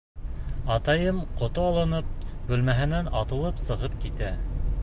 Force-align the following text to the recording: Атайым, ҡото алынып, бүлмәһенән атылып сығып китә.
Атайым, 0.75 1.19
ҡото 1.41 1.67
алынып, 1.73 2.09
бүлмәһенән 2.49 3.15
атылып 3.23 3.65
сығып 3.69 4.03
китә. 4.07 4.35